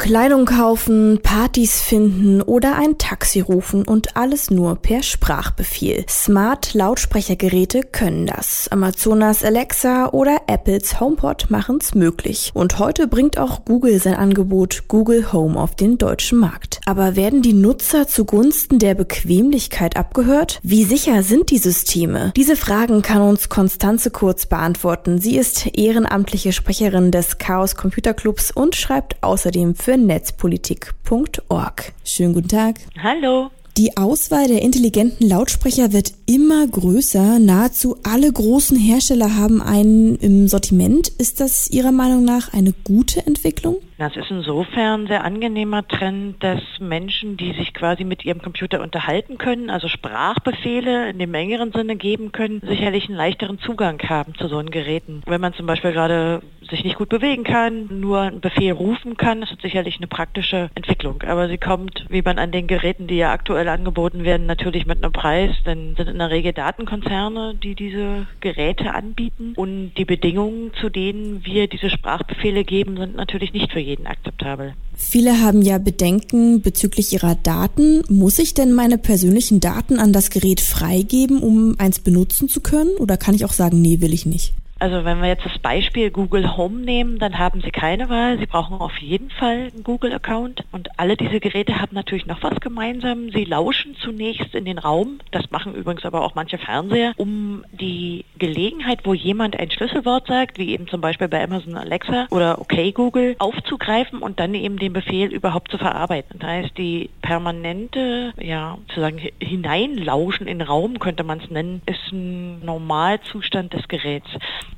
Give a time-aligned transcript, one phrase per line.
[0.00, 6.06] Kleidung kaufen, Partys finden oder ein Taxi rufen und alles nur per Sprachbefehl.
[6.08, 8.68] Smart Lautsprechergeräte können das.
[8.68, 12.50] Amazonas Alexa oder Apples HomePod machen's möglich.
[12.54, 16.80] Und heute bringt auch Google sein Angebot Google Home auf den deutschen Markt.
[16.86, 20.60] Aber werden die Nutzer zugunsten der Bequemlichkeit abgehört?
[20.62, 22.32] Wie sicher sind die Systeme?
[22.36, 25.18] Diese Fragen kann uns Konstanze Kurz beantworten.
[25.18, 31.92] Sie ist ehrenamtliche Sprecherin des Chaos Computer Clubs und schreibt außerdem für für netzpolitik.org.
[32.04, 32.76] Schönen guten Tag.
[33.02, 33.50] Hallo.
[33.76, 37.40] Die Auswahl der intelligenten Lautsprecher wird immer größer.
[37.40, 41.08] Nahezu alle großen Hersteller haben einen im Sortiment.
[41.08, 43.78] Ist das Ihrer Meinung nach eine gute Entwicklung?
[44.00, 48.80] Das ist insofern ein sehr angenehmer Trend, dass Menschen, die sich quasi mit ihrem Computer
[48.80, 54.34] unterhalten können, also Sprachbefehle in dem engeren Sinne geben können, sicherlich einen leichteren Zugang haben
[54.36, 55.22] zu so einen Geräten.
[55.26, 56.40] Wenn man zum Beispiel gerade
[56.70, 60.70] sich nicht gut bewegen kann, nur einen Befehl rufen kann, ist das sicherlich eine praktische
[60.74, 61.22] Entwicklung.
[61.26, 65.04] Aber sie kommt, wie man an den Geräten, die ja aktuell angeboten werden, natürlich mit
[65.04, 70.72] einem Preis, denn sind in der Regel Datenkonzerne, die diese Geräte anbieten und die Bedingungen,
[70.80, 74.74] zu denen wir diese Sprachbefehle geben, sind natürlich nicht für jeden akzeptabel.
[74.96, 78.02] Viele haben ja Bedenken bezüglich ihrer Daten.
[78.08, 82.90] Muss ich denn meine persönlichen Daten an das Gerät freigeben, um eins benutzen zu können?
[82.98, 84.52] Oder kann ich auch sagen, nee, will ich nicht?
[84.80, 88.38] Also wenn wir jetzt das Beispiel Google Home nehmen, dann haben Sie keine Wahl.
[88.38, 90.64] Sie brauchen auf jeden Fall einen Google-Account.
[90.72, 93.30] Und alle diese Geräte haben natürlich noch was gemeinsam.
[93.30, 95.20] Sie lauschen zunächst in den Raum.
[95.32, 100.56] Das machen übrigens aber auch manche Fernseher, um die Gelegenheit, wo jemand ein Schlüsselwort sagt,
[100.58, 104.94] wie eben zum Beispiel bei Amazon Alexa oder OK Google, aufzugreifen und dann eben den
[104.94, 106.38] Befehl überhaupt zu verarbeiten.
[106.38, 112.12] Das heißt, die permanente, ja, sozusagen hineinlauschen in den Raum, könnte man es nennen, ist
[112.12, 114.30] ein Normalzustand des Geräts.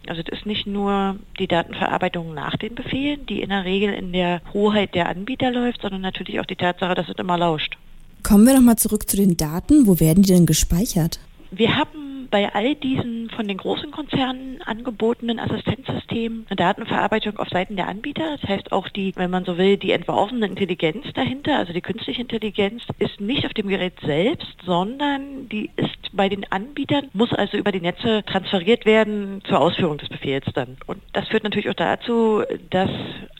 [0.07, 4.13] Also das ist nicht nur die Datenverarbeitung nach den Befehlen, die in der Regel in
[4.13, 7.77] der Hoheit der Anbieter läuft, sondern natürlich auch die Tatsache, dass es immer lauscht.
[8.23, 9.87] Kommen wir nochmal zurück zu den Daten.
[9.87, 11.19] Wo werden die denn gespeichert?
[11.51, 17.77] Wir haben bei all diesen von den großen Konzernen angebotenen Assistenzsystemen eine Datenverarbeitung auf Seiten
[17.77, 18.39] der Anbieter.
[18.41, 22.23] Das heißt auch die, wenn man so will, die entworfene Intelligenz dahinter, also die künstliche
[22.23, 27.57] Intelligenz, ist nicht auf dem Gerät selbst, sondern die ist bei den Anbietern, muss also
[27.57, 30.77] über die Netze transferiert werden zur Ausführung des Befehls dann.
[30.87, 32.91] Und das führt natürlich auch dazu, dass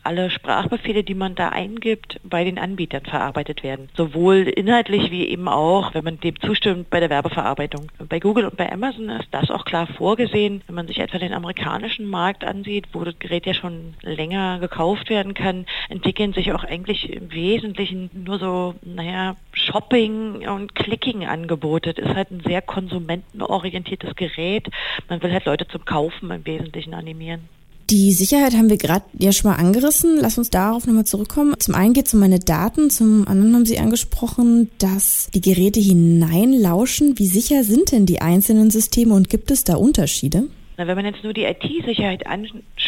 [0.03, 3.89] alle Sprachbefehle, die man da eingibt, bei den Anbietern verarbeitet werden.
[3.97, 7.91] Sowohl inhaltlich wie eben auch, wenn man dem zustimmt, bei der Werbeverarbeitung.
[8.09, 10.63] Bei Google und bei Amazon ist das auch klar vorgesehen.
[10.67, 15.11] Wenn man sich etwa den amerikanischen Markt ansieht, wo das Gerät ja schon länger gekauft
[15.11, 21.95] werden kann, entwickeln sich auch eigentlich im Wesentlichen nur so, naja, Shopping- und Clicking-Angebote.
[21.95, 24.69] Das ist halt ein sehr konsumentenorientiertes Gerät.
[25.09, 27.49] Man will halt Leute zum Kaufen im Wesentlichen animieren.
[27.93, 30.17] Die Sicherheit haben wir gerade ja schon mal angerissen.
[30.19, 31.53] Lass uns darauf nochmal zurückkommen.
[31.59, 35.79] Zum einen geht es um meine Daten, zum anderen haben Sie angesprochen, dass die Geräte
[35.79, 37.19] hineinlauschen.
[37.19, 40.45] Wie sicher sind denn die einzelnen Systeme und gibt es da Unterschiede?
[40.77, 42.27] Wenn man jetzt nur die IT-Sicherheit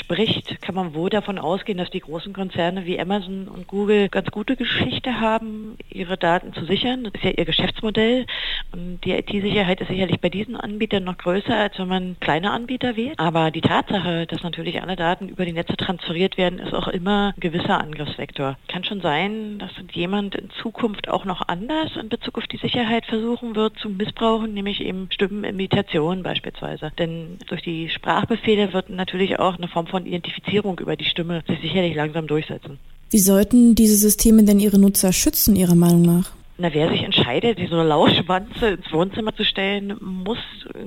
[0.05, 4.31] anspricht, kann man wohl davon ausgehen, dass die großen Konzerne wie Amazon und Google ganz
[4.31, 7.05] gute Geschichte haben, ihre Daten zu sichern.
[7.05, 8.27] Das ist ja ihr Geschäftsmodell.
[8.73, 12.97] Und die IT-Sicherheit ist sicherlich bei diesen Anbietern noch größer, als wenn man kleine Anbieter
[12.97, 13.19] wählt.
[13.19, 17.33] Aber die Tatsache, dass natürlich alle Daten über die Netze transferiert werden, ist auch immer
[17.37, 18.57] ein gewisser Angriffsvektor.
[18.69, 23.07] Kann schon sein, dass jemand in Zukunft auch noch anders in Bezug auf die Sicherheit
[23.07, 26.93] versuchen wird zu missbrauchen, nämlich eben Stimmenimitation beispielsweise.
[26.99, 31.61] Denn durch die Sprachbefehle wird natürlich auch eine Form von Identifizierung über die Stimme sich
[31.61, 32.79] sicherlich langsam durchsetzen.
[33.11, 36.33] Wie sollten diese Systeme denn ihre Nutzer schützen, Ihrer Meinung nach?
[36.57, 40.39] Na, wer sich entscheidet, diese Lauschwanze ins Wohnzimmer zu stellen, muss,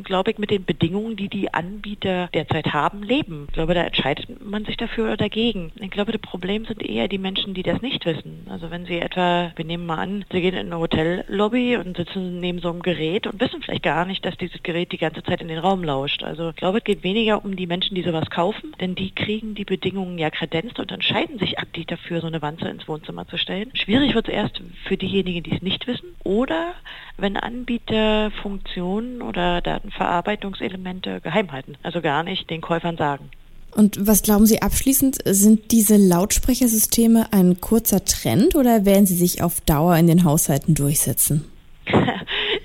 [0.03, 3.47] glaube ich, mit den Bedingungen, die die Anbieter derzeit haben, leben.
[3.49, 5.73] Ich glaube, da entscheidet man sich dafür oder dagegen.
[5.81, 8.47] Ich glaube, das Problem sind eher die Menschen, die das nicht wissen.
[8.49, 12.39] Also wenn sie etwa, wir nehmen mal an, sie gehen in eine Hotellobby und sitzen
[12.39, 15.41] neben so einem Gerät und wissen vielleicht gar nicht, dass dieses Gerät die ganze Zeit
[15.41, 16.23] in den Raum lauscht.
[16.23, 19.53] Also ich glaube, es geht weniger um die Menschen, die sowas kaufen, denn die kriegen
[19.53, 23.37] die Bedingungen ja kredenzt und entscheiden sich aktiv dafür, so eine Wanze ins Wohnzimmer zu
[23.37, 23.69] stellen.
[23.73, 26.73] Schwierig wird es erst für diejenigen, die es nicht wissen oder
[27.17, 33.29] wenn Anbieter Funktionen oder Datenverarbeitungselemente geheim halten, also gar nicht den Käufern sagen.
[33.71, 39.43] Und was glauben Sie abschließend, sind diese Lautsprechersysteme ein kurzer Trend oder werden sie sich
[39.43, 41.45] auf Dauer in den Haushalten durchsetzen?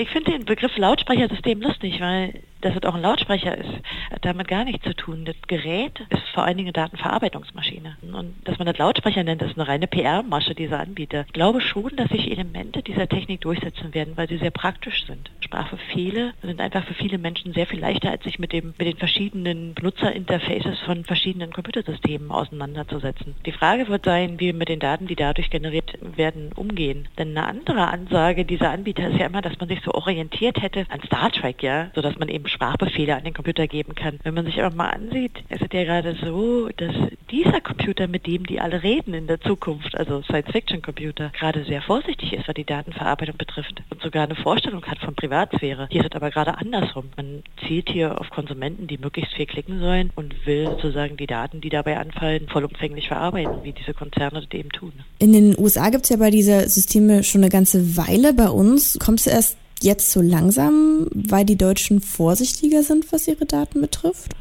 [0.02, 3.70] ich finde den Begriff Lautsprechersystem lustig, weil Dass es auch ein Lautsprecher ist,
[4.12, 5.24] hat damit gar nichts zu tun.
[5.24, 7.96] Das Gerät ist vor allen Dingen eine Datenverarbeitungsmaschine.
[8.12, 11.24] Und dass man das Lautsprecher nennt, ist eine reine PR-Masche dieser Anbieter.
[11.26, 15.28] Ich glaube schon, dass sich Elemente dieser Technik durchsetzen werden, weil sie sehr praktisch sind.
[15.52, 18.96] Sprachbefehle sind einfach für viele Menschen sehr viel leichter, als sich mit, dem, mit den
[18.96, 23.34] verschiedenen Benutzerinterfaces von verschiedenen Computersystemen auseinanderzusetzen.
[23.44, 27.06] Die Frage wird sein, wie wir mit den Daten, die dadurch generiert werden, umgehen.
[27.18, 30.86] Denn eine andere Ansage dieser Anbieter ist ja immer, dass man sich so orientiert hätte
[30.88, 34.20] an Star Trek, ja, sodass man eben Sprachbefehle an den Computer geben kann.
[34.22, 36.94] Wenn man sich aber mal ansieht, ist es ja gerade so, dass
[37.30, 42.32] dieser Computer, mit dem die alle reden in der Zukunft, also Science-Fiction-Computer, gerade sehr vorsichtig
[42.32, 45.14] ist, was die Datenverarbeitung betrifft und sogar eine Vorstellung hat von
[45.46, 45.88] Privatsphäre.
[45.90, 47.04] Hier ist es aber gerade andersrum.
[47.16, 51.60] Man zielt hier auf Konsumenten, die möglichst viel klicken sollen und will sozusagen die Daten,
[51.60, 54.92] die dabei anfallen, vollumfänglich verarbeiten, wie diese Konzerne das eben tun.
[55.18, 58.32] In den USA gibt es ja bei dieser Systeme schon eine ganze Weile.
[58.32, 63.46] Bei uns kommt es erst jetzt so langsam, weil die Deutschen vorsichtiger sind, was ihre
[63.46, 64.32] Daten betrifft?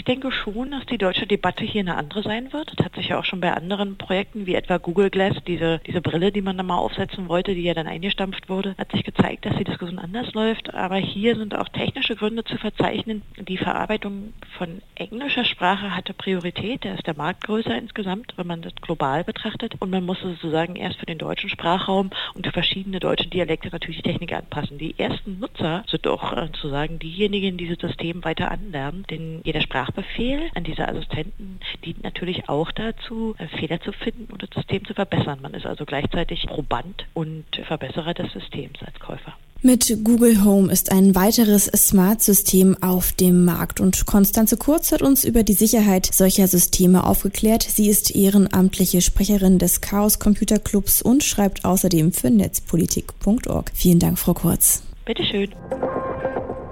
[0.00, 2.72] Ich denke schon, dass die deutsche Debatte hier eine andere sein wird.
[2.74, 6.00] Das hat sich ja auch schon bei anderen Projekten, wie etwa Google Glass, diese, diese
[6.00, 9.44] Brille, die man da mal aufsetzen wollte, die ja dann eingestampft wurde, hat sich gezeigt,
[9.44, 10.72] dass die Diskussion anders läuft.
[10.72, 13.20] Aber hier sind auch technische Gründe zu verzeichnen.
[13.36, 16.86] Die Verarbeitung von englischer Sprache hatte Priorität.
[16.86, 19.74] Da ist der Markt größer insgesamt, wenn man das global betrachtet.
[19.80, 23.98] Und man muss sozusagen erst für den deutschen Sprachraum und für verschiedene deutsche Dialekte natürlich
[23.98, 24.78] die Technik anpassen.
[24.78, 29.04] Die ersten Nutzer sind doch äh, sozusagen diejenigen, die dieses System weiter anlernen.
[29.10, 34.32] Denn jeder Sprach Sprachbefehl an diese Assistenten dient natürlich auch dazu, äh, Fehler zu finden
[34.32, 35.38] und das System zu verbessern.
[35.42, 39.34] Man ist also gleichzeitig Proband und Verbesserer des Systems als Käufer.
[39.62, 45.24] Mit Google Home ist ein weiteres Smart-System auf dem Markt und Konstanze Kurz hat uns
[45.24, 47.62] über die Sicherheit solcher Systeme aufgeklärt.
[47.62, 53.70] Sie ist ehrenamtliche Sprecherin des Chaos Computer Clubs und schreibt außerdem für netzpolitik.org.
[53.74, 54.82] Vielen Dank, Frau Kurz.
[55.04, 55.50] Bitteschön.